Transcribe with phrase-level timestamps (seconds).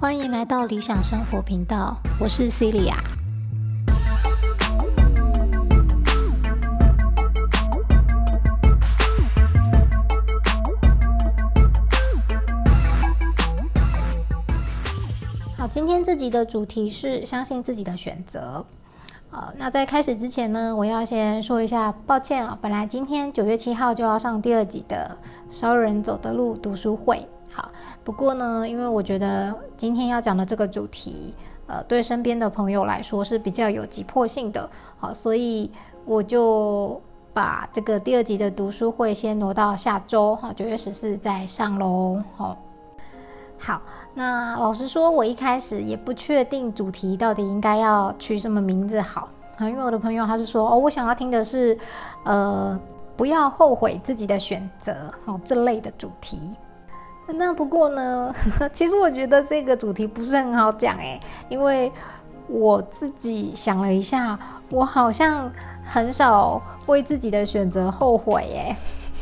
[0.00, 2.94] 欢迎来到理想生活频道，我是 Celia。
[15.56, 18.66] 好，今天这集的主题是相信自己的选择。
[19.34, 25.10] 好，那在开始之前呢，我要先说一下抱歉啊，本来今天九月七号就要上第二集的
[25.52, 27.28] 《烧人走的路》读书会。
[27.52, 27.68] 好，
[28.04, 31.34] 不过呢，因为我觉得今天要讲的这个主题，
[31.66, 35.68] 呃，对身边的朋友来说是比较有急迫性的，好，所以
[36.04, 42.56] 我就把这个第二集的读书会先挪到下周，哈，九月十四再上喽，好。
[43.66, 43.80] 好，
[44.12, 51.78] 那老实说，我一开始也不确定主题到底应该要取什么名字好，啊，因为我的朋友他是说，哦，我想要听的是，
[52.24, 52.78] 呃，
[53.16, 56.38] 不要后悔自己的选择，哦，这类的主题。
[57.26, 58.34] 那不过呢，
[58.74, 61.90] 其实我觉得这个主题不是很好讲诶，因为
[62.48, 65.50] 我自己想了一下，我好像
[65.82, 68.76] 很少为自己的选择后悔诶。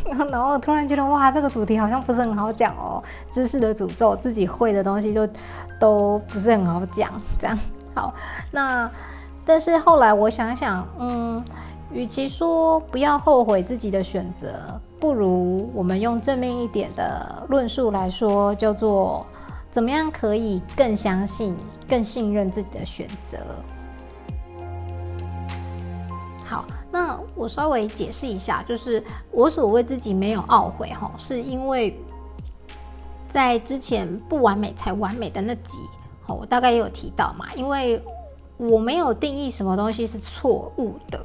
[0.05, 5.29] 然后突然觉得哇，这个主题好像不是很好讲哦，知识的诅咒，自己会的东西就
[5.81, 7.59] 都不是很好讲，这样
[7.95, 8.15] 好。
[8.51, 8.91] 那
[9.45, 11.45] 但是后来我想想，嗯。
[11.95, 19.27] 与其说不要后悔自己的选择，不如我们用正面一点的论述来说，叫做
[19.71, 21.55] 怎么样可以更相信、
[21.87, 23.37] 更信任自己的选择。
[26.47, 31.99] 好，那我稍微解释一下，就是我所谓自己没有懊悔哈，是因为
[33.29, 35.79] 在之前不完美才完美的那集，
[36.23, 38.01] 好，我大概也有提到嘛，因为
[38.59, 41.19] 我没有定义什么东西是错误的。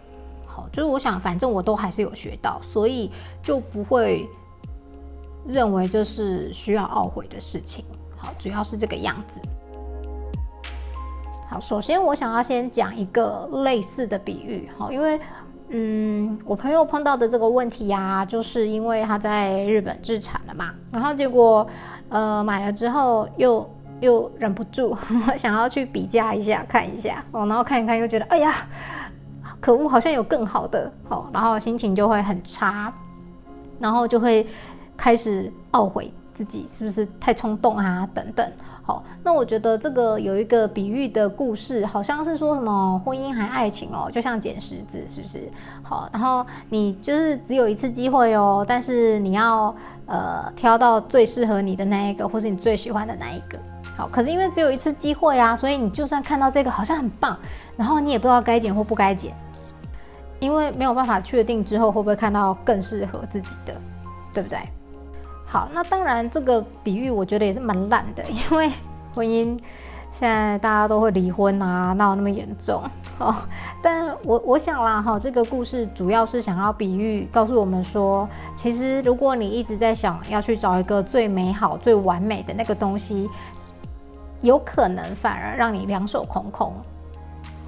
[0.46, 3.12] 好就是我想，反正我都还是有学到，所以
[3.44, 4.26] 就不会
[5.46, 7.84] 认为这是需要懊悔的事情。
[8.16, 9.42] 好，主要是这个样子。
[11.50, 14.70] 好，首先我想要先讲一个类似的比喻。
[14.78, 15.20] 好，因为
[15.70, 21.68] 嗯，我朋友碰到的这个问题呀，就是因为他在日本自产了嘛，然后结果
[22.10, 23.70] 呃买了之后又
[24.02, 24.96] 又忍不住
[25.36, 28.68] 想要去比价一下看一下哦，然后看一看又觉得哎呀。
[29.60, 32.94] 可恶，好像有更好的，好，然后心情就会很差，
[33.80, 34.46] 然后就会
[34.96, 38.52] 开始懊悔自己是不是太冲动啊，等等。
[38.88, 45.52] 好，那我觉得这个有一个比喻的故事，好像是说什么婚姻还爱情哦，就像捡石子，是不是？
[45.84, 49.76] 好，然后你就是只有一次机会哦，但是你要
[50.06, 53.60] 呃挑到最适合你的那一个，或是你最喜欢的那一个。
[53.98, 57.38] 好，可是因为只有一次机会啊，所以你就算看到这个好像很棒，
[57.76, 59.36] 然后你也不知道该捡或不该捡。
[60.40, 63.74] 因为没有办法确定之后会不会看到更适合自己的，
[64.32, 64.60] 对不对？
[65.50, 68.70] 好，那当然这个比喻我觉得也是蛮烂的， 因为
[69.16, 69.58] 婚姻
[70.12, 72.84] 现在大家都会离婚啊，闹那么严重
[73.18, 73.34] 哦？
[73.82, 78.28] 但我我想啦，哈，这个故事主要是想要比喻，告诉我们说，
[78.58, 83.30] 其实如果你一直在想要去找一个最美好、最完美的那个东西，
[84.42, 86.74] 有可能反而让你两手空空。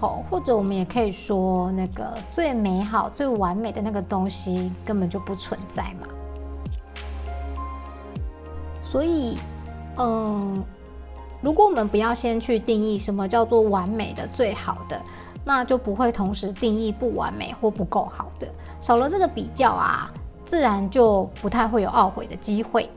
[0.01, 6.07] 哦，或者我们也可以说，那个最美好、最完美的那个东西根本就不存在嘛。
[8.89, 9.37] 所以，
[9.97, 10.63] 嗯，
[11.41, 14.99] 如果我们不要先去定义什么叫做完美的、最好的，
[15.45, 18.47] 那就不会同时定义不完美或不够好的。
[18.81, 20.11] 少了这个比较啊，
[20.43, 22.89] 自然就不太会有懊悔的机会。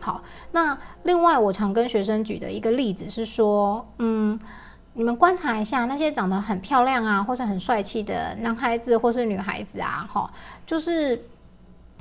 [0.00, 0.20] 好，
[0.52, 4.38] 那另外我常跟学生举的一个例子是说，嗯。
[4.94, 10.28] 你们观察一下那些长得很漂亮啊，或是很帅气的男孩子或是女孩子啊，哈，
[10.66, 11.24] 就是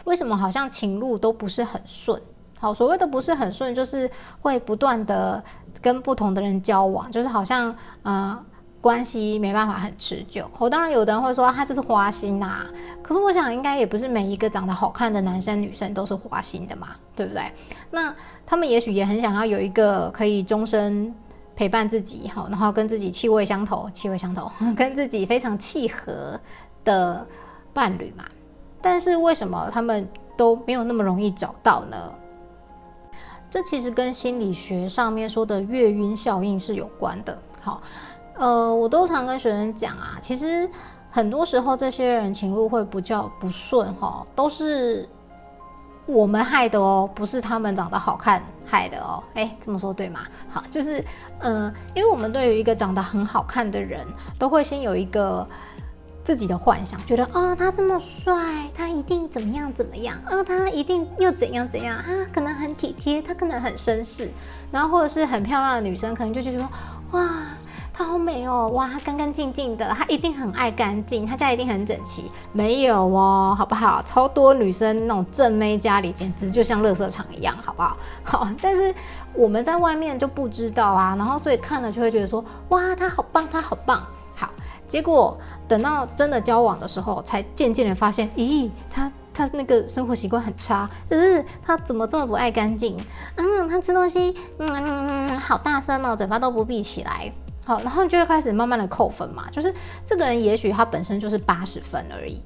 [0.05, 2.19] 为什么好像情路都不是很顺？
[2.59, 4.09] 好，所谓的不是很顺，就是
[4.41, 5.43] 会不断的
[5.81, 8.37] 跟不同的人交往，就是好像呃
[8.81, 10.49] 关系没办法很持久。
[10.57, 12.65] 我当然有的人会说他就是花心呐，
[13.01, 17.51] 可是我想应该也不是每一个长得好看的男生女生都是花心的嘛，对不对？
[17.91, 18.13] 那
[18.45, 21.13] 他们也许也很想要有一个可以终身。
[21.55, 26.39] 陪伴自己哈，然后跟自己气味相投，气味相投，跟自己非常契合
[26.83, 27.25] 的
[27.73, 28.23] 伴侣嘛。
[28.79, 30.07] 但是为什么他们
[30.37, 31.97] 都没有那么容易找到呢？
[33.49, 37.37] 这其实跟心理学上面说的月晕效应是有关的。
[37.61, 37.81] 好，
[38.35, 40.69] 呃，我都常跟学生讲啊，其实
[41.09, 45.07] 很多时候这些人情路会不叫不顺哈，都是。
[46.09, 49.21] 我们害的哦，不是他们长得好看害的哦。
[49.33, 50.21] 哎，这么说对吗？
[50.49, 51.03] 好，就是，
[51.39, 54.07] 嗯，因为我们对于一个长得很好看的人，
[54.39, 55.45] 都会先有一个
[56.27, 62.03] 自己的幻想，觉得啊，他这么帅，他一定怎么样怎么样，啊，他一定又怎样怎样，啊，
[62.33, 64.29] 可能很体贴，他可能很绅士，
[64.69, 66.67] 然后或者是很漂亮的女生，可能就觉得说，
[67.11, 67.29] 哇，
[67.93, 74.03] 她好美哦，哇，她干干净净的，她一定很爱干净，她家一定很整齐，没有哦，好不好？
[74.03, 77.95] 超多女生那种正妹家里简直就像垃圾场一样，好不好？
[78.21, 78.93] 好，但是
[79.33, 84.05] 我们在外面就不知道啊，然后所以看了就会觉得说，哇，她好棒，她好棒。
[84.87, 85.37] 结果
[85.67, 92.97] 等到真的交往的时候，才渐渐的发现，咦，他他那个生活习惯很差，嗯，他怎么这么不爱干净？
[93.35, 97.31] 嗯，他吃东西，嗯嗯嗯，好大声哦，嘴巴都不闭起来。
[97.65, 99.73] 好，然后你就会开始慢慢的扣分嘛，就是
[100.05, 102.41] 这个人也许他本身就是八十分而已。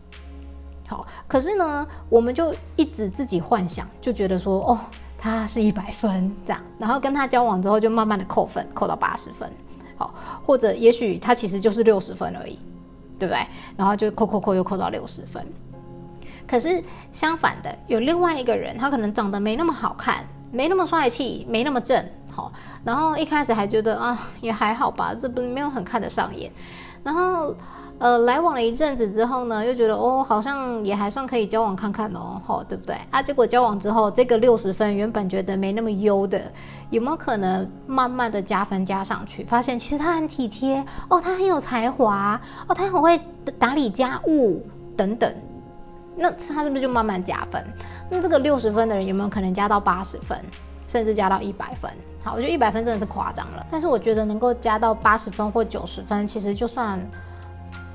[0.88, 4.80] 好，可是呢，我们就一直自己幻想，就觉得说，哦，
[5.16, 9.48] 他是一百分这样，然后跟他交往之后，就慢慢的扣分，扣到八十分。
[10.46, 12.58] 或者也许他其实就是六十分而已，
[13.20, 13.46] 对不对？
[13.76, 15.46] 然后就扣扣扣又扣到六十分。
[16.48, 22.52] 可是相反的，有另外一个人，他可能长得没那么好看，没那么帅气，没那么正，好，
[22.84, 26.52] 然后一开始还觉得啊也还好吧，这不没有很看得上眼，
[27.04, 27.56] 然后。
[28.02, 32.96] 呃，来往了一阵子之后呢，又觉得哦，好像也还算可以交往看看哦，吼，对不对？
[33.12, 36.42] 啊，结果交往之后，这个六十分原本觉得没那么优的，
[36.90, 39.44] 有没有可能慢慢的加分加上去？
[39.44, 43.22] 发现其实他很体贴哦，他很有才华哦，他很会
[43.60, 44.66] 打理家务
[44.98, 45.32] 等等，
[46.16, 47.64] 那他是不是就慢慢加分？
[48.10, 50.36] 那这个六十分的人有没有可能加到八十分，
[50.88, 51.92] 甚至加到一百分？
[52.24, 57.00] 好，我觉得一百分真的是夸张了，但是我觉得能够加到八十分或九十分，其实就算。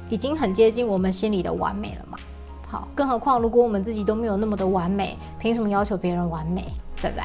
[0.08, 2.16] 已经很接近我们心里的完美了嘛？
[2.68, 6.64] 好，更何况如果我们自己都没有那么的完美，凭什么要求别人完美？
[7.00, 7.24] 对不对？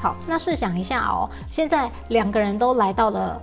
[0.00, 3.40] 好，那试想一下哦，现在两个人都来到了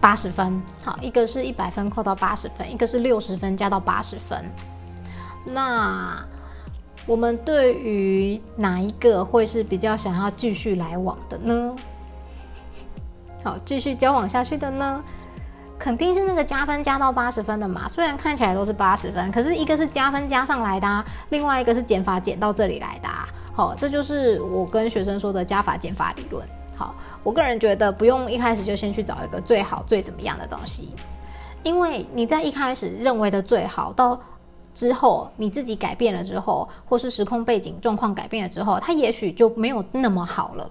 [0.00, 4.44] 八十分，好，一个是一百分扣到八十分，一个是六十分加到八十分，
[5.44, 6.24] 那
[7.06, 11.74] 我们对于哪一个会是比较想要继续来往的呢？
[13.42, 15.02] 好，继续交往下去的呢？
[15.78, 23.08] 肯定是那个加分加到八十分的嘛，虽然看起来都是八十分，可是一个是加分加上来的，另外一个是减法减到这里来的。
[23.54, 26.44] 好，这就是我跟学生说的加法减法理论。
[26.74, 30.90] 好，我个人觉得不用一开始就先去找一个最好最怎么样的东西，
[31.62, 34.18] 因为你在一开始认为的最好，到
[34.74, 40.70] 之后你自己改变了之后，或是时空背景状况改变了之后，它也许就没有那么好了。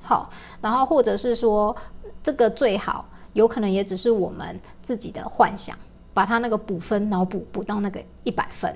[0.00, 0.30] 好，
[0.60, 1.74] 然后或者是说
[2.22, 3.04] 这个最好。
[3.38, 5.78] 有可能也只是我们自己的幻想，
[6.12, 8.74] 把它那个补分脑补补到那个一百分。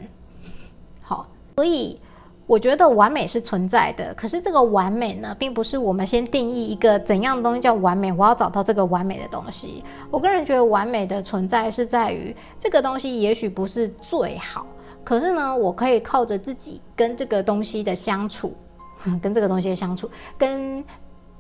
[1.01, 1.27] 好，
[1.57, 1.99] 所以
[2.47, 9.83] 我觉得完美是存在的，可是这个完美呢，并不是我们先定义一个怎样的东西叫完美，我要找到这个完美的东西。
[10.09, 14.65] 我个人觉得完美的存在是在于这个东西也许不是最好，
[15.03, 18.55] 可是呢，我可以靠着自己跟这个东西的相处，
[19.21, 20.85] 跟这个东西的相处，跟。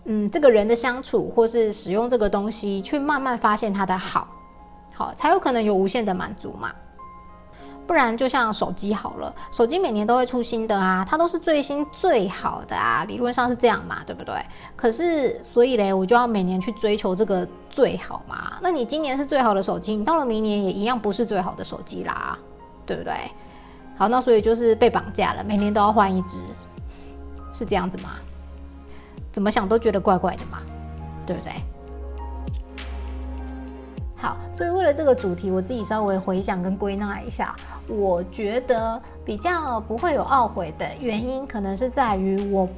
[0.05, 4.27] 嗯，这个人的相处，或是使用这个东西，去慢慢发现它的好，
[4.93, 6.73] 好才有可能有无限的满足嘛。
[7.85, 14.35] 不然就像手机好了，手机每年都会出新的啊，它都是最新最好的啊，理论上是这样嘛，对不对？
[14.77, 18.55] 可是所以嘞，我就要每年去追求这个最好嘛。
[18.61, 22.39] 那你今年是最好的手机，你到了明年也一样不是最好的手机啦，
[22.87, 23.15] 对不对？
[23.97, 26.39] 好，那所以就是被绑架了，每年都要换一只，
[27.53, 28.11] 是这样子吗？
[29.33, 30.59] 怎么想都觉得怪怪的嘛，
[31.27, 31.53] 对不对？
[34.15, 37.57] 好，所以为了这个主题，我自己稍微回想跟归纳一下，
[37.89, 42.69] 我觉得比较不会有懊悔的原因，可能是在于我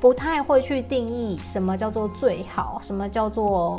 [0.00, 3.78] 不太会去定义什么叫做最好，什么叫做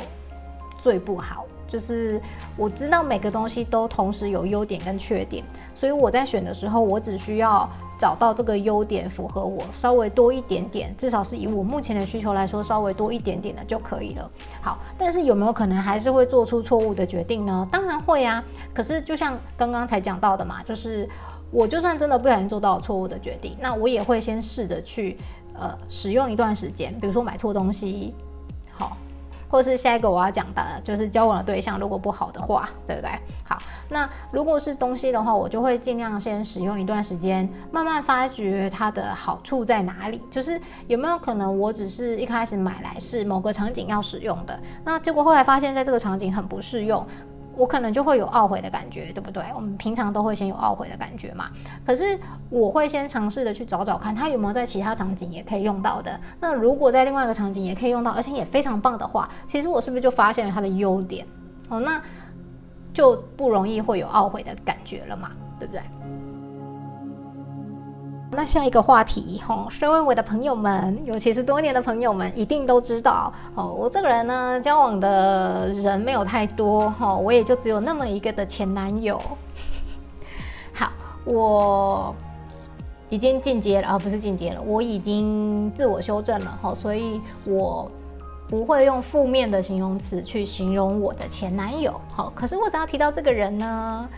[0.80, 1.44] 最不好。
[1.66, 2.20] 就是
[2.56, 5.44] 我知道每个东西都同时有优点跟缺点，
[5.74, 14.30] 所以我在选的时候，我只需要找到这个优点符合我稍微多一点点，至少是以我目前的需求来说稍微多一点点的就可以了。
[14.60, 17.66] 好，但是有没有可能还是会做出错误的决定呢？
[17.72, 18.42] 当然会啊。
[18.72, 21.08] 可是就像刚刚才讲到的嘛，就是
[21.50, 25.16] 我就算真的不小心做到错误的决定，那我也会先试着去
[25.58, 28.14] 呃使用一段时间，比如说买错东西，
[29.48, 33.10] 或是下一个我要讲的，就是交往的对象如果不好的话，对不对？
[33.46, 33.58] 好，
[33.88, 40.22] 那如果是东西的话，我就会尽量先使用一段时间，慢慢发掘它的好处在哪里。
[40.30, 47.06] 就是有没有可能我只是一开始买来是某个场景要使用的，那结果后来发现在这个场景很不适用。
[47.56, 49.42] 我可能就会有懊悔的感觉，对不对？
[49.54, 51.50] 我们平常都会先有懊悔的感觉嘛。
[51.84, 52.18] 可是
[52.50, 56.18] 我会先尝试的去找找看，它有没有在其他场景也可以用到的。
[56.40, 61.26] 那如果在另外一个场景也可以用到，而且也非常棒的话，其实我是不是就发现了它的优点？
[61.68, 62.00] 哦，那
[62.92, 65.82] 就不容易会有懊悔的感觉了嘛，对不对？
[68.34, 79.20] 那下一个话题，吼，身为我的朋友们，尤其是多年的朋友们，一定都知道，哦，我这个人呢，交往的人没有太多，哈，我也就只有那么一个的前男友。
[80.72, 80.92] 好，
[81.24, 82.14] 我
[83.08, 87.90] 已经进阶了，啊，不是进阶了，我已经自我修正了，哈，所以我
[88.48, 94.08] 不会用负面的形容词去形容我的前男友，好，可是我只要提到这个人呢。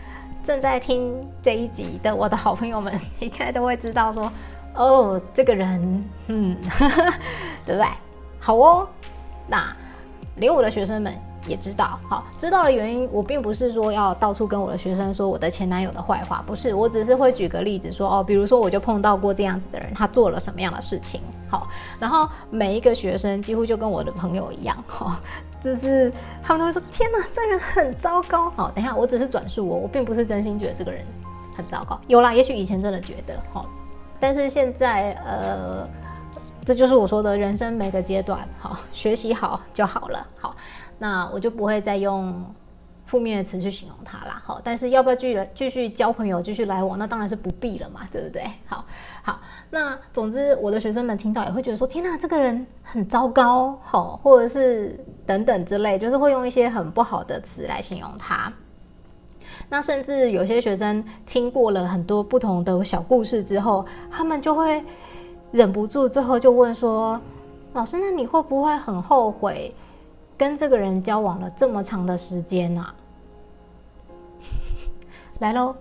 [0.47, 4.31] 正在听这一集的我的好朋友们，应该都会知道说，
[4.75, 6.55] 哦，这个人，嗯，
[7.67, 7.85] 对不对？
[8.39, 8.87] 好哦，
[9.45, 9.75] 那
[10.37, 11.13] 连我的学生们
[11.49, 21.67] 也知道，好，知道的原因，我并不是说要到处跟我的学生说我的前男友的坏话，不是，我只是会举个例子说，哦，比如说我就碰到过这样子的人，他做了什么样的事情，好，
[21.99, 25.19] 然后每一个学生几乎就跟我的朋友一样，哈。
[25.67, 31.05] 就是他们都会说：“天哪，这人很糟糕。”好，等一下，我只是转述我，我并不是真心觉得这个人
[31.55, 31.99] 很糟糕。
[32.07, 33.65] 有啦，也许以前真的觉得，好，
[34.19, 35.85] 但是现在，呃，
[36.63, 40.25] 这就是我说的人生每个阶段，好，学习好就好了。
[40.37, 40.55] 好，
[40.97, 42.43] 那我就不会再用。
[43.07, 48.43] 负面的词去形容他啦，好，但是要不要继续继续交朋友、继续来往，那当然是不必了嘛，对不对？
[48.65, 48.83] 好，
[49.23, 58.51] 好，那总之我的学生们听到也会觉得说，天哪，这个人很糟糕，好，或者是等等之类，就是会用一些很不好的词来形容他。
[59.69, 64.83] 那甚至有些学生听过了很多不同的小故事之后，他们就会
[65.51, 67.19] 忍不住，最后就问说，
[67.73, 69.73] 老师，那你会不会很后悔？
[70.37, 72.93] 跟这个人交往了这么长的时间啊，
[75.39, 75.75] 来喽，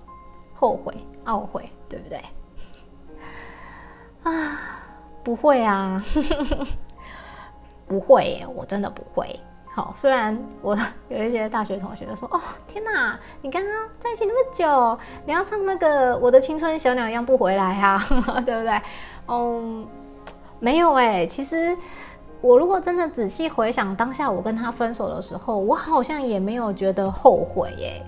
[0.55, 0.95] 后悔、
[1.27, 2.21] 懊悔，对不对？
[4.23, 4.59] 啊，
[5.23, 6.03] 不会啊，
[7.87, 9.39] 不会，我真的不会。
[9.75, 10.77] 好，虽然我
[11.09, 18.05] 有一些大学同学说：“哦，天哪，你刚刚在一起那么久，你要唱那个《我的青春小鸟一样不回来》啊，
[18.45, 18.81] 对不对？”
[19.29, 19.87] 嗯，
[20.59, 21.77] 没有哎，其实。
[22.43, 28.01] 我如果真的仔细回想当下我跟他分手的时候，我好像也没有觉得后悔耶。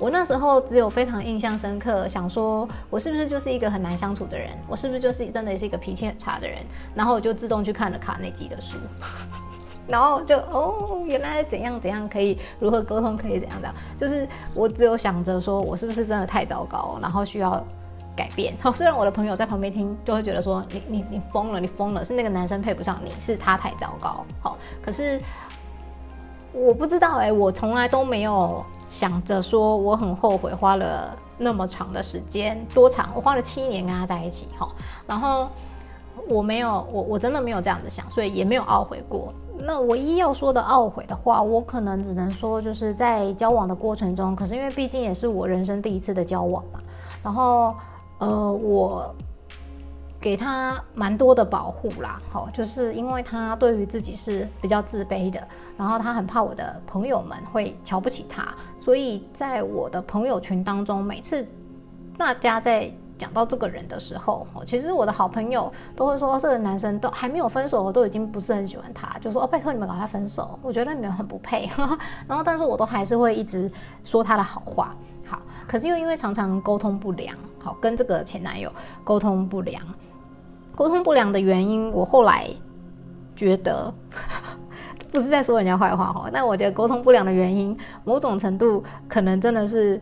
[0.00, 4.48] 我那时候只有非常印象深刻，想说我是不是就是一个很难相处的人？
[4.66, 6.58] 我是不是就是真的是一个脾气很差的人？
[6.94, 8.78] 然后我就自动去看了卡内基的书，
[9.86, 13.74] 然后就哦，原来怎样怎样可以如何沟通，可以怎样怎样。
[13.98, 17.62] 就是我只有想着说我是不是真的太糟糕，然后需要。
[18.16, 24.26] 改变好，虽然我的朋友在旁边听，就会觉得说你你你疯了，你疯了，是那个男生配不上你，是他太糟糕。
[24.42, 25.18] 好，可是
[26.52, 33.10] 我不知道哎，我从来都没有想着说我很后悔花了那么长的时间，多长？
[33.14, 34.68] 我花了七年跟他在一起，哈，
[35.06, 35.48] 然后
[36.28, 39.32] 我没有，我我真的没有这样子想，所以也没有懊悔过。
[39.58, 46.80] 那唯一要说的懊悔的话，我可能只能说就是在交往的过程中，可是因为毕竟也是我人生第一次的交往嘛，
[47.22, 47.74] 然后。
[48.20, 49.14] 呃，我
[50.20, 55.42] 给他蛮多的保护啦，好，就是因为他对于自己是比较自卑的，
[55.78, 61.46] 然后他很怕我的朋友们会瞧不起他，所以在我的朋友群当中，每次
[62.18, 71.70] 大家在讲到这个人的时候，哦其实我的好朋友都会说，这个男生都还没有分手，我都已经不是很喜欢他，就说哦，拜托你们赶快分手，我觉得你们很不配，
[72.28, 73.72] 然后但是我都还是会一直
[74.04, 74.94] 说他的好话。
[75.26, 78.70] 好，可是又因为常常沟通不良，好跟这个前男友
[79.04, 79.80] 沟通不良，
[80.80, 82.48] 沟通不良的原因，我后来
[83.36, 83.92] 觉得
[85.12, 90.00] 不是在说人家坏话哈，但我觉得沟通不良的原因，某种程度可能真的是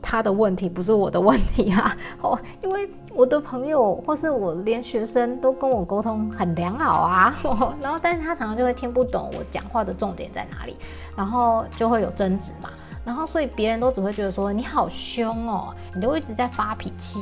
[0.00, 1.96] 他的问题，不是我的问题啊。
[2.22, 7.34] 哦，因为我的朋友或是我连学生都跟我沟通很良好啊，
[7.82, 10.76] 然后但是他常常就会听不懂我讲话的重点在哪里，
[11.16, 12.70] 然后就会有争执嘛。
[13.04, 17.18] 然后，所以别人都只会觉得说你好凶哦，你都一直在发脾气，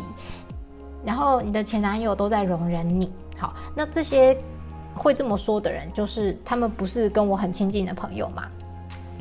[1.04, 3.12] 然后你的前男友都在容忍你。
[3.38, 4.36] 好，那这些
[4.94, 8.44] 会这么说的人，就是他们不是跟我很亲近的朋友嘛，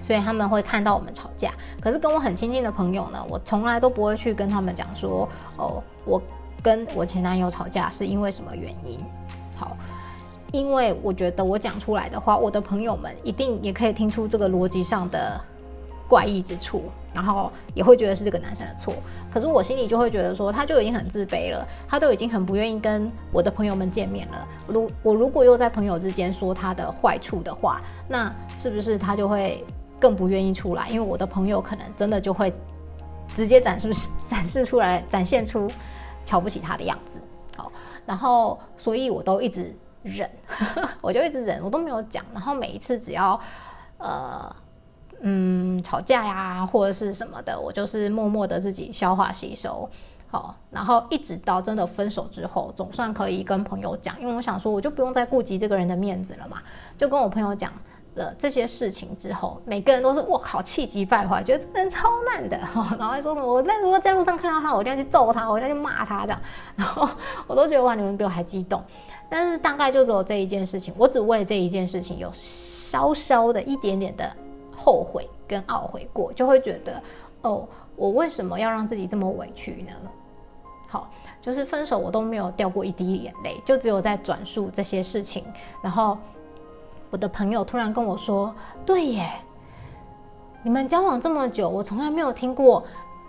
[0.02, 1.54] 所以他们会看到我们吵架。
[1.80, 6.22] 可是跟我很亲近的朋友呢，我从来都不会去跟他们讲说，哦，我
[6.62, 9.00] 跟我前男友吵架是因为什么原因。
[9.56, 9.78] 好，
[10.52, 15.40] 因为我觉得我讲出来的话，我的朋友们一定也可以听出这个逻辑上的。
[16.10, 18.96] 怪异之处，然后也会觉得是这个男生的错，
[19.32, 24.48] 可是我心里就会觉得说，他就已经很自卑了，他都已经很不愿意跟我的朋友们见面了。
[24.68, 29.64] 如我如果又在朋友之间说他的坏处的话，那是不是他就会
[30.00, 30.90] 更不愿意出来？
[30.90, 32.52] 因为我的朋友可能真的就会
[33.28, 33.92] 直接展示
[34.26, 35.70] 展示出来，展现出
[36.26, 37.22] 瞧不起他的样子。
[37.56, 37.72] 好，
[38.04, 40.28] 然后所以我都一直忍，
[41.02, 42.26] 我就一直忍，我都没有讲。
[42.34, 43.40] 然后每一次只要
[44.00, 44.56] 呃。
[45.22, 49.90] 嗯吵架呀或者是什么的，我就是默默的自己消化吸收。
[50.32, 56.60] 好，然后一直到真的分手之后，总算可以跟朋友讲，因为我想说，我就不用再顾及这个人的面子了嘛，
[57.00, 57.74] 就跟我朋友讲
[58.14, 62.56] 了这些事情之后，每个人都是我靠气急败坏，觉得这个人超烂的，
[63.00, 66.40] 然后还说什么我那如果在路上看到他，我一定要去揍他，我一定要去骂他这样，
[66.76, 67.10] 然后
[67.48, 68.84] 我都觉得哇，你们比我还激动，
[69.30, 74.32] 但是大概就只有这一件事情，我只为这一件事情有稍稍的一点点的
[74.80, 77.02] 后悔跟懊悔过，就会觉得
[77.42, 79.92] 哦，我为什么要让自己这么委屈呢？
[80.88, 81.10] 好，
[81.42, 85.44] 就是分手我都没有掉过一滴眼泪，就只有在转述这些事情。
[85.84, 86.18] 然后
[87.12, 88.56] 我的朋友突然跟我说
[88.88, 89.32] ：“对耶，
[90.64, 92.84] 你们交往这么久，我从来没有听过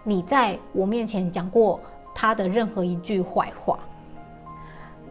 [0.05, 1.79] 你在我面前讲过
[2.15, 3.79] 他的任何一句坏话。”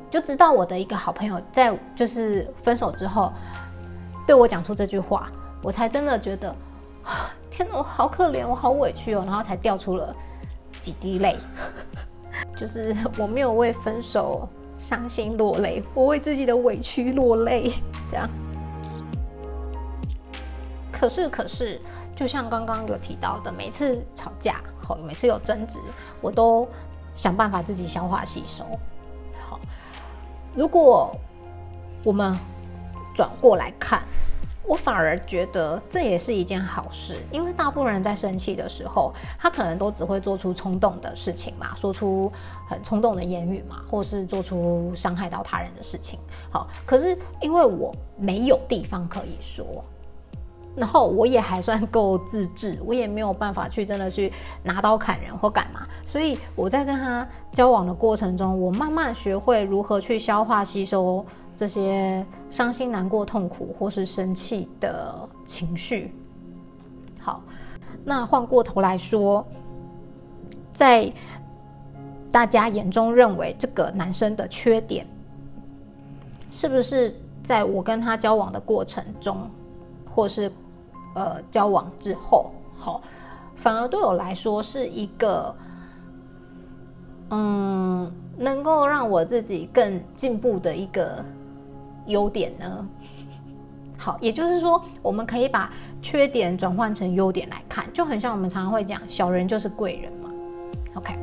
[0.10, 3.31] 就知道我的一个好朋友在就是分手之后
[4.25, 5.29] 对我讲出这句话，
[5.62, 6.56] 我才真的觉得
[7.51, 10.16] 天哪，我好可怜，我好委屈哦，然后才掉出了
[10.82, 11.38] 几滴泪。
[12.56, 14.48] 就是我没有为分手
[14.78, 17.74] 伤心落泪，我为自己的委屈落泪，
[18.10, 18.30] 这样。
[20.92, 21.82] 可是，可是，
[22.16, 25.80] 就像刚刚有提到的，每次吵架，好，每次有争执，
[26.22, 26.68] 我都
[27.16, 28.63] 想办法自己消化吸收。
[29.50, 29.60] 好，
[30.56, 31.13] 如果
[32.06, 32.34] 我们
[33.13, 34.01] 转过来看。
[34.69, 42.31] 我反而觉得这也是一件好事，因为大部分人在生气的时候，他可能都只会做出冲动的事情嘛，说出
[42.69, 46.19] 很冲动的言语嘛，或是做出伤害到他人的事情。
[46.51, 49.65] 好，可是因为我没有地方可以说，
[50.75, 61.25] 然后我也还算够自制，我也没有办法去真的去拿刀砍人或干嘛，所以我在跟他交往的过程中，我慢慢学会如何去消化吸收。
[61.60, 65.13] 这些伤心、难过、痛苦或是生气的
[65.44, 66.16] 情绪，
[67.20, 67.42] 好，
[68.06, 69.46] 那换过头来说，
[70.72, 71.12] 在
[72.32, 75.06] 大家眼中认为这个男生的缺点，
[76.50, 79.45] 是不是在我跟他交往的过程中，
[80.10, 80.50] 或是
[81.13, 83.02] 呃交往之后，好，
[83.58, 85.54] 反而对我来说是一个，
[87.32, 91.22] 嗯，能够让我自己更进步的一个。
[92.10, 92.86] 优点呢？
[93.98, 95.69] 好，也就是说，我们可以把
[96.02, 100.30] 缺点转换成优点来看，就很像我们常常会讲，小人就是贵人嘛。
[100.95, 101.13] OK，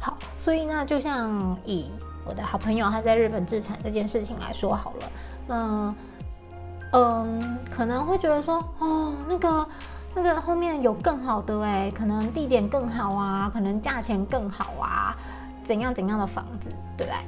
[0.00, 1.86] 好，所以呢，就像以
[2.26, 5.10] 我的好朋友他在日本自产这件事情来说好了，
[5.46, 5.94] 那
[6.92, 9.68] 嗯，可能会觉得说，哦，那个
[10.16, 15.16] 那个后面有更好的哎，可能地点更好啊，可能价钱更好啊，
[15.62, 17.18] 怎样怎样的房子，对不对？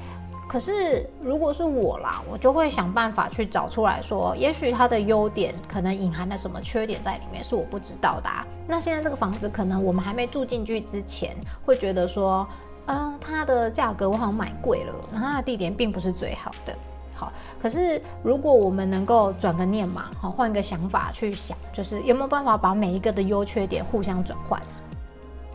[0.49, 8.31] 可是，如果是我啦，我就会想办法去找出来说，也许它的优点可能隐含了什么缺点在里面，是我不知道的。
[8.67, 12.49] 那现在这个房子，可能我们还没住进去之前，会觉得说，
[12.87, 16.75] 嗯，它的价格我好像买贵了，然后它的地点并不是最好的。
[17.15, 17.31] 好，
[17.61, 24.59] 可是如果我们能够转个念嘛，好，换一个想法去想，就是有没有办法把每一个的优缺点互相转换？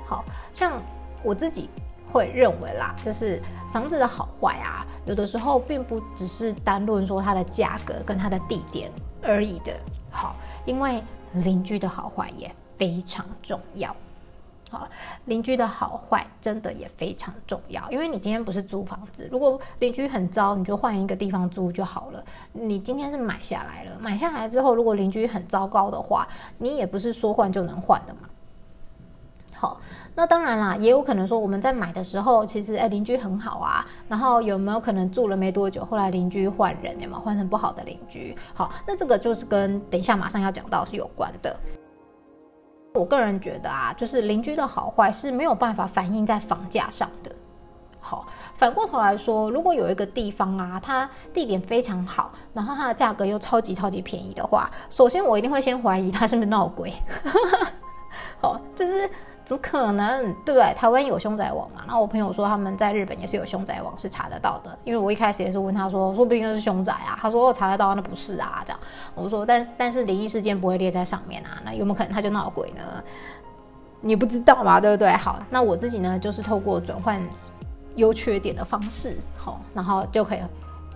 [0.06, 0.74] 好像
[1.24, 1.68] 我自己。
[2.14, 3.42] 会认为啦，就是
[3.74, 8.92] 房子的好坏啊，有的时候并不只是单论说它的价格跟它的地点
[9.24, 9.74] 而已的。
[10.12, 13.94] 好，因为邻居的好坏也非常重要。
[14.70, 14.88] 好，
[15.26, 17.92] 邻居的好坏真的也非常重要。
[17.92, 22.24] 因为你今天不是租房子，如果邻居很糟，你就换一个地方租就好了。
[22.52, 26.28] 你今天是买下来了，买下来之后，如果邻居很糟糕的话，
[26.60, 28.30] 你也不是说换就能换的嘛。
[29.64, 29.80] 好。
[30.14, 38.38] 那当然啦，也有可能说我们在买的时候，其实哎邻居很好啊，然后有没有可能住了没多久，后来邻居换人，有没有换成不好的邻居？
[38.54, 41.56] 好，那这个就是跟等一下马上要讲到是有关的。
[42.94, 47.32] 我个人觉得啊，就是邻居的好坏是没有办法反映在房价上的。
[48.00, 56.94] 好，反过头来说，如果有一个地方啊，它地点非常好，然后它的价格又超级超级便宜的话，首先我一定会先怀疑它是不是闹鬼。
[58.40, 59.10] 好，就是。
[59.46, 60.74] 怎么可能，对不对？
[60.74, 61.82] 台湾有凶宅网嘛？
[61.86, 64.78] 然后我朋友说他们在日本也是有凶宅网，是查得到的。
[64.84, 67.18] 因为我一开始也是问他说，说不定那是凶宅啊。
[67.22, 68.64] 他说查得到，那不是啊。
[68.66, 68.80] 这样
[69.16, 71.62] 我说，但但是灵异事件不会列在上面啊。
[71.66, 73.04] 那有没有可能他就闹鬼呢？
[74.00, 75.12] 你不知道嘛，对不对？
[75.12, 77.22] 好，那我自己呢，就是透过转换
[77.96, 80.40] 优缺点的方式，好，然后就可以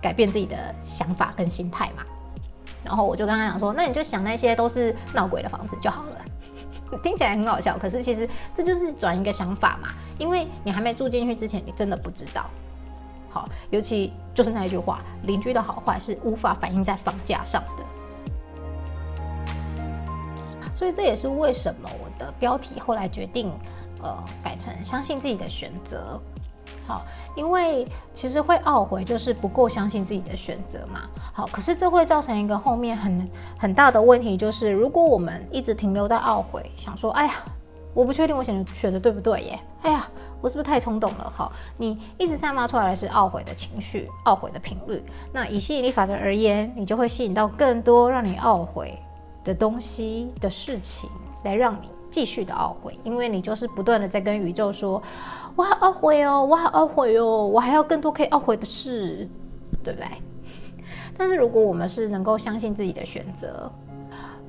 [0.00, 2.02] 改变自己的想法跟心态嘛。
[2.84, 6.18] 然后我就跟他讲说，那你就想那些都是闹鬼的房子就好了。
[7.02, 9.88] 听起来很好笑，可是其实这就是转一个想法嘛。
[10.18, 12.46] 因为你还没住进去之前，你真的不知道。
[13.30, 17.84] 好，尤其就是那一句话，邻居的好坏是无法反映在房价上的。
[20.74, 23.52] 所以这也是为什么我的标题后来决定，
[24.02, 26.20] 呃，改成相信自己的选择。
[26.88, 27.04] 好，
[27.36, 31.02] 因为其实会懊悔，就是不够相信自己的选择嘛。
[31.34, 37.34] 好，可是这会造成一个后面很很大的问题，就是如果我们一直停留在懊悔，想说，哎呀，
[37.92, 39.60] 我不确定我选的选的对不对耶？
[39.82, 40.08] 哎呀，
[40.40, 41.30] 我是不是太冲动了？
[41.36, 45.04] 好，你一直散发出来的是懊悔的情绪，懊悔的频率。
[45.30, 48.98] 那以吸引力法则而言，你就会吸引到更多让你懊悔
[49.44, 51.10] 的东西的事情，
[51.44, 55.02] 来让你继续的懊悔，因为你就是不断的在跟宇宙说。
[55.56, 59.28] 我好懊悔哦，我好懊悔哦，我还要更多可以懊悔的事，
[59.82, 60.06] 对不对？
[61.18, 63.68] 但是如果我们是能够相信自己的选择，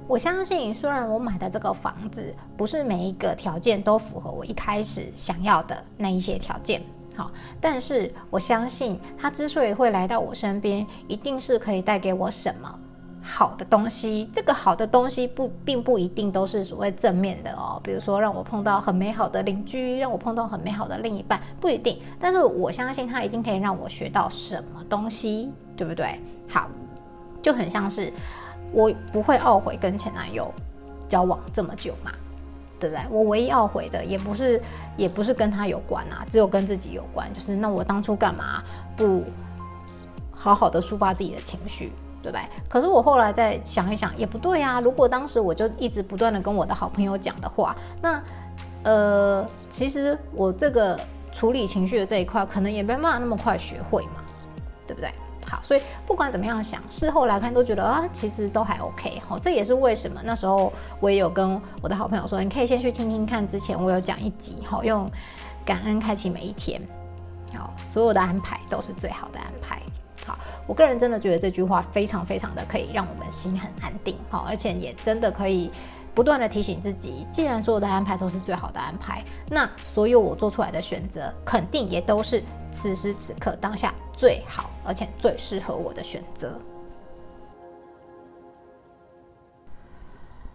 [0.08, 6.80] 我相信虽然我买的这个房子不是每一个条件都符合我一开始想要的那一些条件，
[7.16, 12.80] 好，但是我相信它之所以会来到我身边，一定是可以带给我什么。
[13.22, 17.80] 好的东西，这个好的东西不并不一定都是所谓正面的哦。
[17.84, 22.00] 比如说，让我碰到很美好的邻居，让我碰到很美好的另一半，不一定。
[22.20, 26.20] 但是我相信他一定可以让我学到什么东西，对不对？
[26.48, 26.68] 好，
[27.42, 28.12] 就很像是
[28.72, 30.52] 我不会懊悔跟前男友
[31.08, 32.12] 交往这么久嘛，
[32.80, 33.06] 对不对？
[33.10, 34.62] 我唯一懊悔的也不是
[34.96, 38.64] 也不是跟他有关啊，只有跟自己有关，就是那我当初干嘛
[38.96, 39.24] 不
[40.32, 41.92] 好好的抒发自己的情绪？
[42.22, 42.42] 对不对？
[42.68, 44.80] 可是我后来再想一想，也不对啊。
[44.80, 48.22] 如果当时我就一直不断的跟我的好朋友讲的话，那
[48.84, 51.00] 呃，其实我这个
[51.32, 54.24] 处理情绪的这一块，可能也没办法那么快学会嘛，
[54.88, 55.12] 对不对？
[55.46, 59.20] 好，所以不管怎么样想，事后来看都觉得啊，其实都还 OK。
[59.28, 65.10] 好，这也是为什么那时候我也有跟我的好朋友说，你可以先去听听看，之前我有讲一集，好，用
[65.66, 66.80] 感恩开启每一天，
[67.58, 69.82] 好，所有的安排都是最好的安排。
[70.70, 75.72] 我个人真的觉得这句话非常非常的可以让我们心很安定，好，而且也真的可以
[76.14, 86.54] 不断的提醒自己，既然所有的安排都是最好的安排，那所有我做出来的选择，肯定也都是此时此刻当下最好而且最适合我的选择。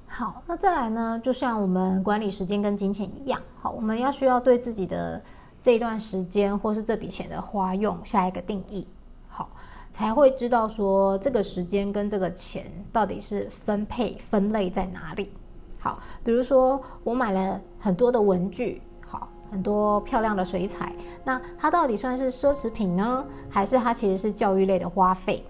[0.07, 5.21] 好，那再来呢，就像我们管理时间跟金钱一样，好，我们要需要对自己的
[5.61, 8.87] 这一段时间或是这笔钱的花用下一个定义。
[9.95, 15.31] 才会知道说这个时间跟这个钱到底是分配分类在哪里。
[15.79, 25.45] 好，比如说我买了很多的文具，好，很多漂亮的水彩，那它到底算是奢侈品呢，还是它其实是教育类的花费？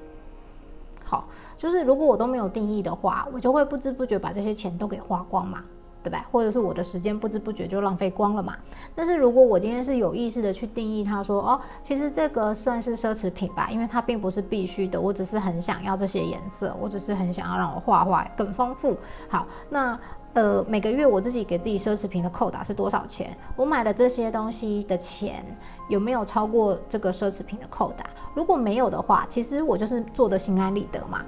[1.03, 1.27] 好，
[1.57, 5.65] 就是如果我都没有定义的话，我就会不知不觉把这些钱都给花光嘛。
[6.05, 6.27] 对吧？
[6.31, 8.55] 或者是我的时间不知不觉就浪费光了嘛？
[8.95, 18.95] 但是如果我今天是有意识的去定义它，说哦，其实这个算是奢侈品吧，因为它并不是必须的，我只是很想要这些颜色，我只是很想要让我画画更丰富。
[19.31, 19.99] 好，那
[20.35, 23.35] 呃每个月我自己给自己奢侈品的扣打是多少钱？
[23.57, 25.43] 我买了这些东西的钱
[25.89, 28.05] 有没有超过这个奢侈品的扣打？
[28.35, 31.25] 如果没有的话，其实我就是做的心安理得嘛。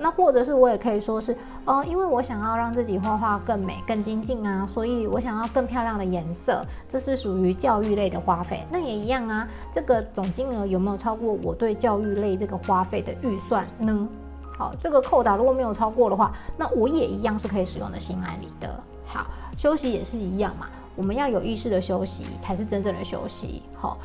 [0.00, 8.64] 那或者是我也可以说是，哦，因为我想要让自己画画更美、更精进啊，所以我想要更漂亮的颜色，这是属于教育类的花费。
[8.70, 14.08] 那也一样啊，这个总金额有没有超过我对教育类这个花费的预算呢？
[14.56, 18.68] 好，这个扣打如果没有超过的话，那我也一样是可以使用的心安理得。
[19.06, 19.26] 好，
[19.56, 23.62] 休息也是一样嘛，我们要有意识的休息才是真正的休息。
[23.74, 23.96] 好。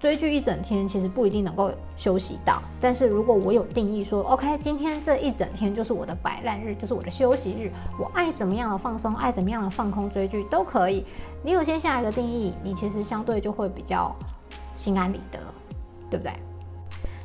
[0.00, 11.04] 追剧一整天其实不一定能够休息到，但是如果我有定义说，OK，今天这一整天就是我的摆烂日，就是我的休息日，我爱怎么样的放松，爱怎么样的放空追剧都可以。
[11.42, 14.14] 你有先下一个定义，你其实相对就会比较
[14.76, 15.40] 心安理得，
[16.08, 16.32] 对不对？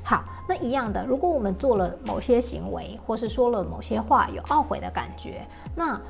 [0.03, 6.01] 好，那一样的，如果我们做了某些行为，或是说了某些话有懊悔的感觉，那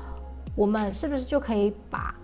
[0.56, 2.14] 我们是不是就可以把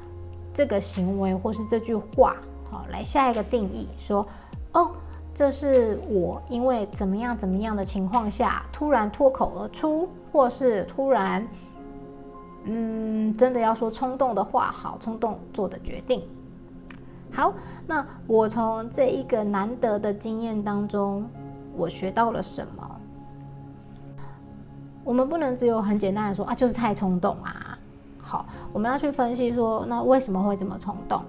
[0.55, 2.35] 这个行为或是这句话？
[2.71, 4.25] 好，来下一个定义，说，
[4.73, 4.93] 哦，
[5.35, 11.47] 这是我因为怎么样怎么样的情况下突然脱口而出，或是突然，
[12.65, 16.23] 嗯，真的要说冲动的话，好，冲动做的决定。
[17.33, 17.53] 好，
[17.87, 21.29] 那我从这一个难得的经验当中，
[21.77, 22.97] 我学到了什么？
[25.03, 27.79] 我们不能只有很简单的说啊，就是太冲动啊。
[28.21, 31.23] 好，我们要去分析说，那为什么会这么冲动？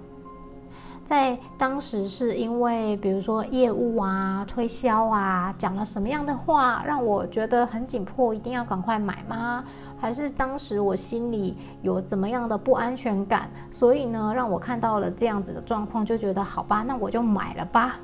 [1.11, 9.61] 在当时是因为，比如说业务啊、推销啊，讲了什么样的话让我觉得很紧迫，一定要赶快买吗？
[9.99, 17.97] 还是当时我心里有怎么样的不安全感，所以呢，让我看到了这样子的状况，就觉得好吧，那我就买了吧，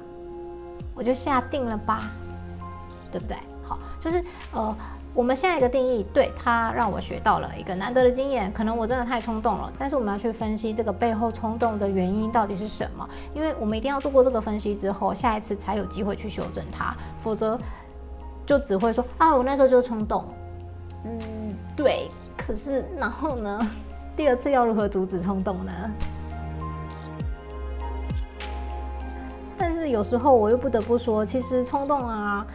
[0.94, 2.12] 我就下定了吧，
[3.10, 3.38] 对不对？
[3.64, 4.76] 好，就是呃，
[5.18, 17.60] 我们下一个定义，对它让我学到了一个难得的经验，可能我真的太冲动了，但是我们要去分析这个背后冲动的原因到底是什么，因为我们一定要做过这个分析之后，下一次才有机会去修正它，否则
[18.46, 20.24] 就只会说啊，我那时候就冲动，
[21.04, 21.20] 嗯，
[21.76, 23.60] 对，可是然后呢，
[24.16, 25.72] 第二次要如何阻止冲动呢？
[29.58, 32.46] 但是有时候我又不得不说，其实冲动啊。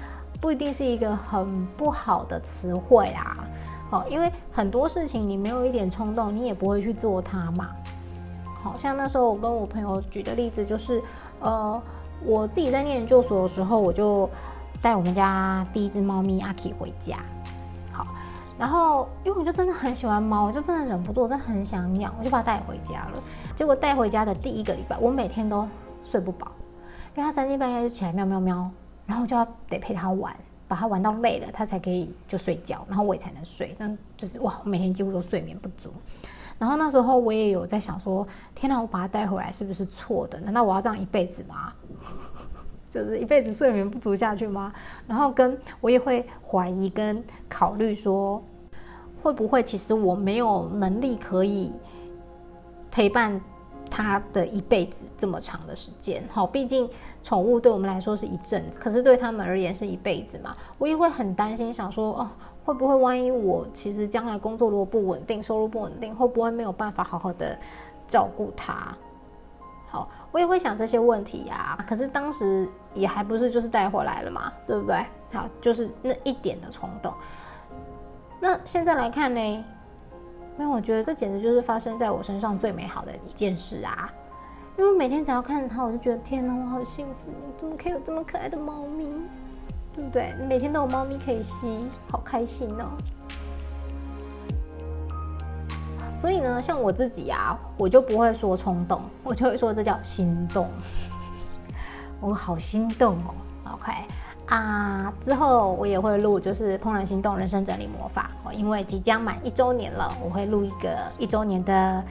[0.42, 3.36] 不一定是一个很不好的词汇啊，
[3.88, 7.70] 好，因为很多事情你没有一点冲动，你也不会去做它嘛。
[8.60, 11.00] 好像那时候我跟我朋友举的例子就是，
[11.38, 11.80] 呃，
[12.24, 14.28] 我自己在念研究所的时候，我就
[14.80, 17.18] 带我们家第一只猫咪阿 K 回家，
[17.92, 18.04] 好，
[18.58, 23.22] 然后因为我就真的很喜欢猫，我就真的忍不住，我真的很想养，我就把它带回家了。
[23.54, 25.68] 结果带回家的第一个礼拜，我每天都
[26.02, 26.48] 睡不饱，
[27.14, 28.68] 因为它三更半夜就起来喵喵喵。
[29.06, 30.34] 然后就要得陪他玩，
[30.68, 33.74] 把他玩到累了，他才可以就睡觉，然后我也才能睡。
[33.78, 35.92] 那就是哇，我每天几乎都睡眠不足。
[36.58, 40.38] 然后那时候我也有在想说，天哪，我把他带回来是不是错的？
[40.40, 41.72] 难道我要这样一辈子吗？
[42.88, 44.72] 就是一辈子睡眠不足下去吗？
[45.06, 48.42] 然后跟我也会怀疑跟考虑说，
[49.22, 51.72] 会不会其实我没有能力可以
[52.90, 53.40] 陪伴。
[53.92, 56.88] 他的一辈子这么长的时间，好，毕竟
[57.22, 60.56] 宠物对我们来说是一阵子，可是对他们而言是一辈子嘛。
[60.78, 62.30] 我也会很担心，想说哦，
[62.64, 67.54] 会不会万一我其实将来工作如果不稳定，收入不稳定，会不会没有办法好好的
[68.08, 68.96] 照顾他？
[69.90, 71.78] 好，我也会想这些问题呀。
[71.86, 75.04] 可是当时也还不是就是带回来了嘛，对不对？
[75.34, 77.12] 好，就是那一点的冲动。
[78.40, 79.64] 那现在来看呢？
[80.58, 84.12] 因为我觉得这简直就是发生在我身上最美好的一件事啊！
[84.78, 87.30] 因为每天只要看着它，我就觉得天哪，我好幸福！
[87.56, 89.04] 怎么可以有这么可爱的猫咪？
[89.94, 90.34] 对不对？
[90.48, 92.90] 每天都有猫咪可以吸，好开心哦！
[96.14, 100.68] 所以呢，像我自己啊，我就不会说冲动，我就会说这叫心动。
[102.20, 103.34] 我好心动哦
[103.72, 103.92] ！OK。
[104.46, 112.04] 啊，之后我也会录，就是怦然心动人生整理魔法哦，因为即将满一周年了，我会录一个一周年的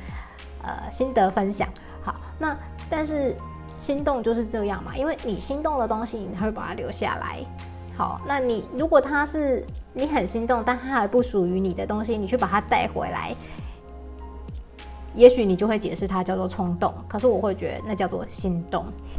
[0.64, 1.68] 呃心得分享。
[2.04, 2.58] 好，那
[2.90, 3.36] 但是
[3.78, 7.40] 心动就是这样嘛，因为你心动的东西，你才会把它留下来。
[7.96, 9.64] 好，那你如果它是
[9.94, 13.36] 你很心动，但它还不属于你的东西，你去把它带回来。
[15.14, 18.86] 也许你就会解释它叫做冲动，可是我会觉得那叫做心动。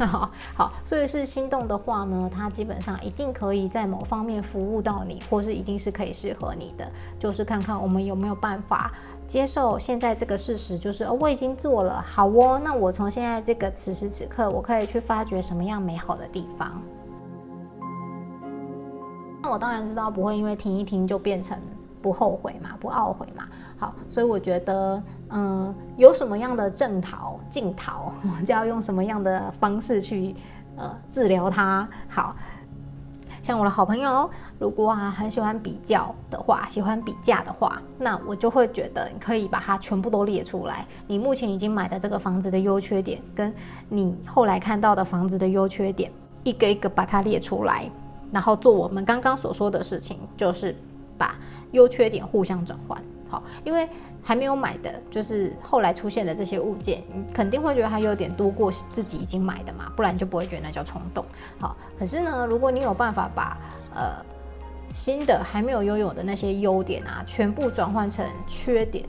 [0.55, 6.91] 好，所以是心动的话呢，它基本上一定可以在某方面服务到你，或是一定是可以适合你的。
[7.19, 8.91] 就是看看我们有没有办法
[9.27, 16.81] 接受现在这个事实，就是哦，我已经做了，好哦，那我从现在这个此时此刻，我可以去发掘什么样美好的地方。
[19.41, 21.57] 那我当然知道不会因为听一听就变成。
[22.01, 23.47] 不后悔嘛，不懊悔嘛。
[23.77, 25.01] 好，所以我觉得，
[25.33, 28.13] 嗯，有什么样的正逃、镜逃，
[28.45, 30.35] 就要用什么样的方式去
[30.77, 31.87] 呃治疗它。
[32.07, 32.35] 好
[33.41, 40.85] 像我的好朋友，如果啊很喜欢比较的话，喜欢比价的话，那我就会觉得你可以把它全部都列出来。
[41.07, 43.53] 你目前已经买的这个房子的优缺点，跟
[43.89, 46.09] 你后来看到的房子的优缺点，
[46.43, 47.89] 一个一个把它列出来，
[48.31, 50.75] 然后做我们刚刚所说的事情，就是
[51.17, 51.35] 把。
[51.73, 52.95] 优缺点互相转换，
[53.27, 53.89] 好，因为
[54.23, 61.25] 还没有买的，就是后来出现的这些物件，你肯定会觉得它优点多过自己已经买的嘛，不然就不会觉得那叫冲动。
[61.59, 63.57] 好，可是呢，如果你有办法把
[63.93, 64.23] 呃
[64.93, 69.03] 新的还没有拥有的那些优点啊，全部转换成缺点，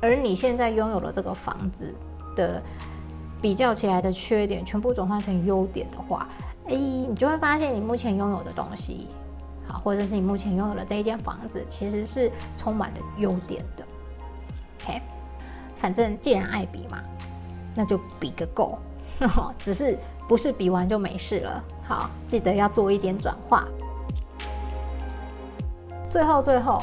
[0.00, 1.92] 而你现在拥有了这个房子
[2.36, 2.62] 的
[3.40, 6.28] 比较起来的缺点，全部转换成优点的话，
[6.68, 9.08] 哎，你就会发现你目前拥有的东西。
[9.66, 13.84] 好，或者是你目前拥有的这一间房子，其实是充满了优点的。
[14.82, 15.00] OK，
[15.76, 16.98] 反正既然爱比嘛，
[17.74, 18.78] 那就比个够。
[19.58, 21.64] 只是不是比完就没事了。
[21.86, 23.64] 好，记得要做一点转化。
[26.10, 26.82] 最后，最后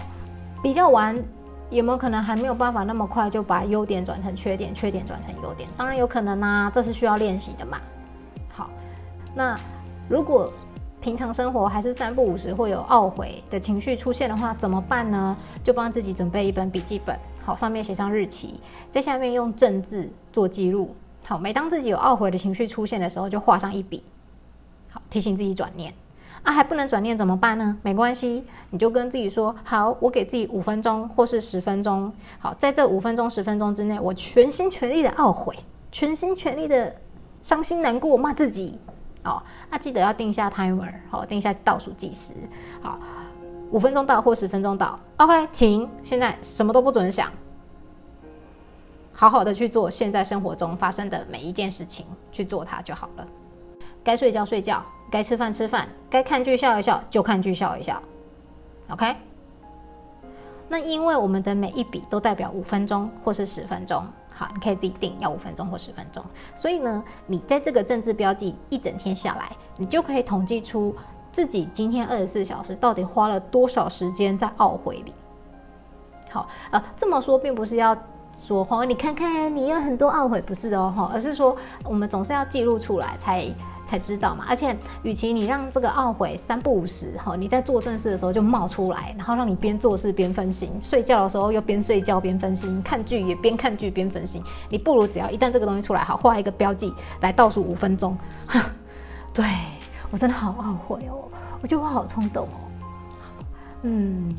[0.64, 1.22] 比较完，
[1.70, 5.68] 有没有可能还没有办法那么快就把优点转成缺点，缺点转成优点？
[5.78, 7.80] 当然有可能啦，这是需要练习的嘛。
[8.50, 8.70] 好，
[9.36, 9.60] 那
[10.08, 10.52] 如果。
[11.02, 15.34] 平常生活还是三不五时会有懊悔的情绪出现的话，怎么办呢？
[15.64, 18.56] 就帮自己准备一本笔记本，好，上面写上日期，
[18.92, 20.96] 在下面用正字做记录。
[21.26, 24.04] 好，每当自己有懊悔的情绪出现的时候，就画上一笔，
[24.90, 25.94] 好，提醒自己转念。
[26.42, 27.78] 啊，还不能转念怎么办呢？
[27.82, 35.54] 没关系，你就跟自己说，好，我给自己五分钟或是十分钟，好，在这五分钟、十分钟之内，我全心全力的懊悔，
[35.92, 36.96] 全心全力的
[37.42, 38.80] 伤心难过，骂自己。
[39.26, 42.34] 哦，那记得要定下 timer，好，定下倒数计时，
[42.82, 42.98] 好，
[43.72, 47.32] 五分钟到或十分钟到，OK，停，现在什么都不准想，
[49.14, 53.28] 好好的去做现在生活中发生的每一件事情，去做它就好了。
[54.04, 58.02] 该睡觉睡觉，该吃饭吃饭，该看剧笑一笑就看剧笑一笑
[58.90, 59.16] ，OK。
[60.68, 66.24] 那因为我们的每一笔都代表五分钟或是十分钟，好，你可以自己定要五分钟或十分钟。
[66.56, 70.96] 所以呢，你在这个政治标记一整天下来，你就可以统计出
[71.32, 75.14] 自己今天二十四小时到底花了多少时间在懊悔里。
[76.32, 77.96] 好，呃，这么说并不是要
[78.42, 83.46] 说哦，你看看你有很多懊悔，不是的哦，而是说我们总是要记录出来才。
[83.90, 98.16] 才知道嘛，而且，与其你让这个懊悔三不五时哈，你在做正事的时候就冒出来，然后让你边做事边分心，睡觉的时候又边睡觉边分心，看剧也边看剧边分心，你不如只要一旦这个东西出来，好画一个标记来倒数五分钟。
[99.34, 99.44] 对
[100.12, 101.30] 我真的好懊悔哦，
[101.62, 102.58] 我觉得我好冲动哦。
[103.84, 104.36] 嗯，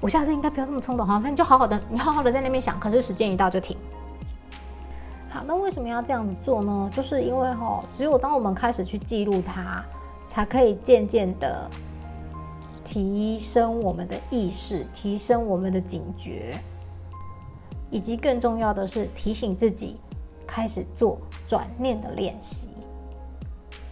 [0.00, 3.76] 我下次应该不要这么冲动哈，反正就好好的，你好好的在那边想，可是时间一到就停。
[5.28, 6.90] 好，那为什么要这样子做呢？
[6.92, 9.84] 就是因为哈，只有当我们开始去记录它，
[10.26, 11.70] 才可以渐渐的
[12.82, 16.58] 提升我们的意识，提升我们的警觉，
[17.90, 20.00] 以及更重要的是提醒自己
[20.46, 22.69] 开始做转念的练习。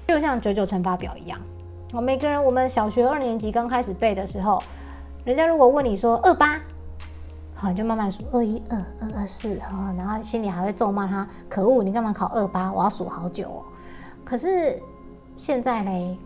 [0.08, 1.38] 就像九九乘法表一样，
[1.92, 4.58] 我每个人，我们小学二年级刚开始背的时候，
[5.22, 6.58] 人家如果问你说二八。
[7.54, 12.72] 好，你就慢慢数二一二二二四，哈，然后心里还会咒骂他，可恶，你干嘛考二八？
[12.72, 13.62] 我要数好久哦。
[14.24, 14.80] 可是
[15.36, 16.16] 现在嘞，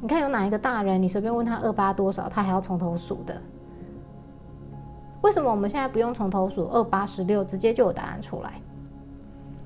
[0.00, 3.42] 你看有哪一个大人，你随便问他二八多少，他还要从头数的？
[5.20, 8.54] 为什么我们现在不用从头数二八十六，直接就有答案出来？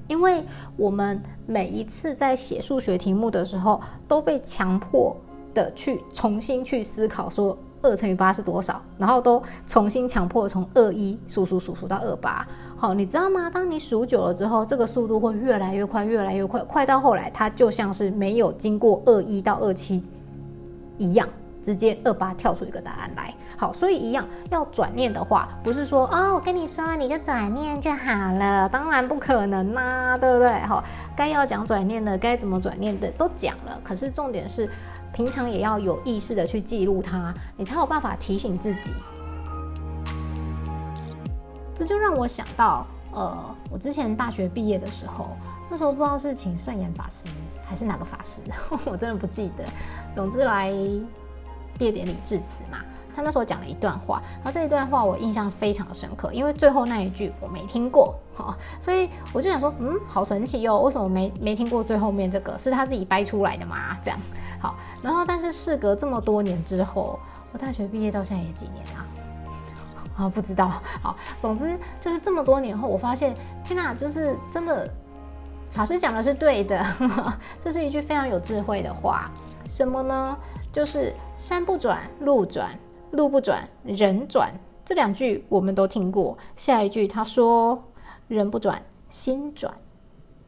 [0.08, 0.44] 因为
[0.76, 5.16] 我们每一次在写数学题目的时候，都被强迫
[5.52, 7.56] 的去重新去思考说。
[7.86, 8.80] 二乘以八是多少？
[8.96, 12.48] 然后都重新强迫从二一数数数数到二八。
[12.78, 13.50] 好，你知道吗？
[13.50, 20.02] 当你数久了之后，这个速度会越来越快，越来越快，快到后来它就像是没有经过二一到二七
[20.96, 21.28] 一样，
[21.64, 23.34] 直接二八跳出一个答案来。
[23.56, 30.52] 好，所以一样要转念的话，不是说啊，我跟你说你就转念就好了，当然不可能啦，对不对？
[30.66, 30.84] 好，
[31.16, 34.68] 该要讲转念的，该怎么转念的都讲了，可是重点是。
[35.16, 38.92] 平常也要有意识的去记录它，你才有办法提醒自己。
[41.72, 45.28] 这就让我想到，呃，我之前大学毕业的时候，
[45.70, 47.28] 那时候不知道是请圣严法师
[47.64, 48.40] 还是哪个法师，
[48.86, 49.62] 我真的不记得。
[50.16, 50.74] 总之来
[51.78, 52.78] 毕业典礼致辞嘛，
[53.14, 62.56] 他那时候讲了一段话，然后这一段话我印象非常深刻，因为最后那一句我没听过，哈，所以我就想说，嗯，好神奇哟，为什么没没听过最后面这个？
[62.58, 63.96] 是他自己掰出来的吗？
[64.02, 64.18] 这样。
[64.60, 67.18] 好，然后但是事隔这么多年之后，
[67.52, 69.06] 我大学毕业到现在也几年啊？
[70.16, 70.72] 啊，不知道。
[71.02, 73.34] 好，总之就是这么多年后，我发现，
[73.64, 74.88] 天哪，就是真的，
[75.70, 76.86] 法师讲的是对的，
[77.60, 79.30] 这是一句非常有智慧的话。
[79.66, 80.36] 什么呢？
[80.74, 82.76] 就是山不转路转，
[83.12, 84.52] 路不转人转，
[84.84, 86.36] 这两句我们都听过。
[86.56, 87.80] 下一句他说，
[88.26, 89.72] 人不转心转。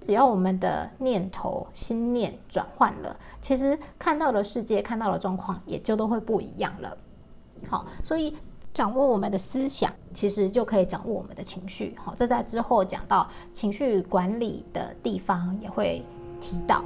[0.01, 6.99] 只要我们的念头、心念转换了，其实看到的世界、看到的状况也就都会不一样了。
[7.69, 8.37] 好，所以
[8.75, 11.95] 掌握我们的思想，其实就可以掌握我们的情绪。
[11.97, 16.05] 好，这在之后讲到情绪管理的地方也会
[16.41, 16.83] 提到。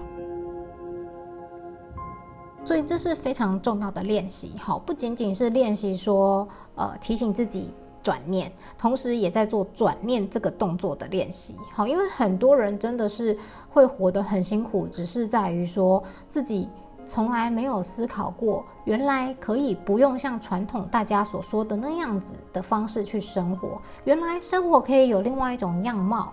[2.64, 4.53] 所以这是非常重要的练习。
[4.59, 7.73] 好，不仅仅是练习说，呃，提醒自己。
[8.03, 11.55] 转念，同时也在做转念这个动作的练习。
[11.75, 13.37] 好，因为很多人真的是
[13.68, 16.66] 会活得很辛苦，只是在于说自己
[17.05, 23.79] 从来没有思考过，原来可以不用像传统大家所说的那样子的方式去生活。
[24.05, 26.33] 原来生活可以有另外一种样貌，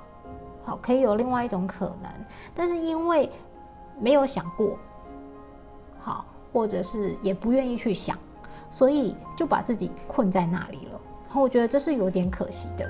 [0.63, 2.09] 好，可以有另外一种可能。
[2.55, 3.29] 但是因为
[3.99, 4.77] 没有想过，
[6.51, 8.17] 或者是也不愿意去想，
[8.69, 10.99] 所以就把自己困在那里了。
[11.25, 12.89] 然后我觉得这是有点可惜的。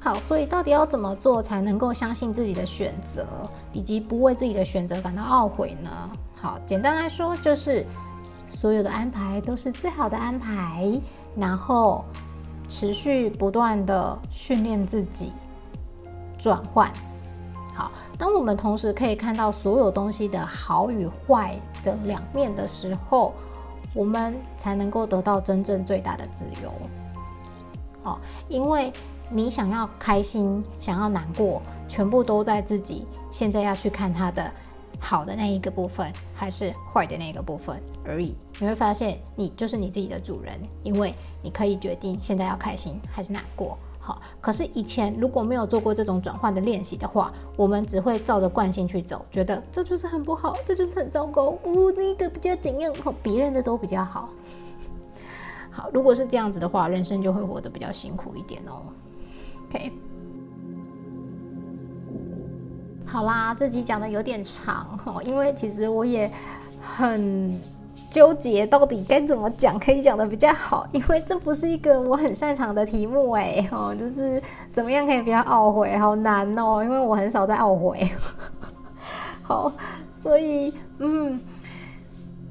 [0.00, 3.26] 好，所以到底要怎么做才能够相信自己的选择，
[3.72, 5.90] 以及不为自己的选择感到懊悔呢？
[6.36, 7.84] 好，简单来说就是
[8.46, 10.98] 所有的安排都是最好的安排，
[11.36, 12.04] 然后
[12.68, 15.32] 持续不断的训练自己
[16.38, 16.90] 转换。
[17.78, 23.32] 好，当我们同时可以看到所有东西的好与坏的两面的时候。
[23.94, 26.70] 我们才能够得到真正最大的自由。
[28.02, 28.92] 好，因为
[29.30, 34.52] 你想要开心，想要难过，全部都在自己现在要去看它的
[35.00, 38.36] 好的那一个部分，还是坏的那个部分而已。
[38.60, 43.78] 你会发现，你就是你自己的主人，因为你可以决定现在要开心还是难过。
[44.40, 51.58] 可是以前如果没有做过这种转换的练习的话，我们只会照着惯性去走，觉得这就是很不好，这就是很糟糕。
[51.62, 52.92] 哦，那个比较怎样？
[53.04, 54.28] 哦，别人的都比较好。
[55.70, 58.82] 好，如果是这样子的话，人生就会活得比较辛苦一点哦。
[59.68, 59.92] OK，
[63.06, 66.30] 好啦，这集讲的有点长，因为其实我也
[66.80, 67.60] 很。
[68.10, 74.42] 纠结到底该怎么讲，可以讲的比较好，因为这不是一个我很擅长的题目哎， 哦，就是
[74.72, 78.10] 怎么样可以不要懊悔，好难哦，因为我很少在懊悔。
[79.42, 79.72] 好，
[80.10, 81.40] 所以嗯，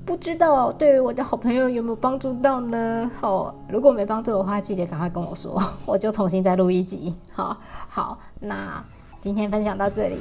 [0.05, 3.09] 不知道对于我的好朋友有没有帮助到呢？
[3.21, 7.15] 哦，如果没帮助的话，记得赶快跟我说， 我就重新再录一集。
[7.33, 7.57] 好，
[7.89, 8.83] 好，那
[9.21, 10.17] 今天分享到这里，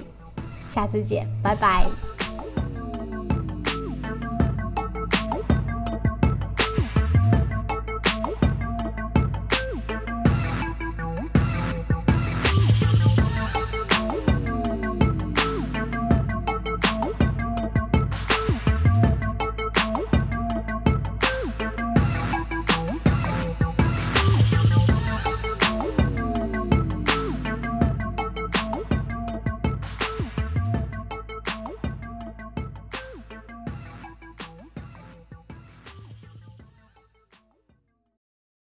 [0.68, 2.15] 下次见，拜拜。